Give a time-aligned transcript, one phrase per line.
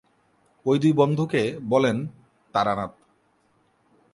[0.65, 1.41] ওই দুই বন্ধুকে
[1.63, 1.97] বলেন
[2.53, 2.91] তারানাথ।